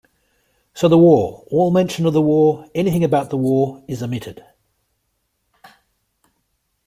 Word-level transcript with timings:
So 0.73 0.87
the 0.87 0.97
war, 0.97 1.43
all 1.51 1.69
mention 1.69 2.07
of 2.07 2.13
the 2.13 2.23
war, 2.23 2.65
anything 2.73 3.03
about 3.03 3.29
the 3.29 3.37
war, 3.37 3.83
is 3.87 4.01
omitted. 4.01 4.43